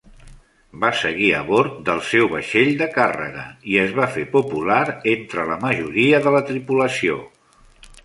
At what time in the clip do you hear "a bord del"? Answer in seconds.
1.39-2.01